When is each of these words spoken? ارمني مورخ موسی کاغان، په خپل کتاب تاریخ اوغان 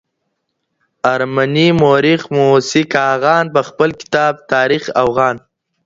ارمني 1.13 1.67
مورخ 1.81 2.21
موسی 2.35 2.83
کاغان، 2.93 3.45
په 3.53 3.61
خپل 3.67 3.89
کتاب 4.01 4.33
تاریخ 4.51 4.83
اوغان 5.03 5.35